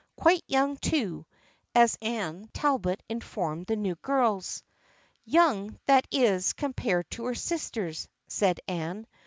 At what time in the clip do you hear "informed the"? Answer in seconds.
3.07-3.75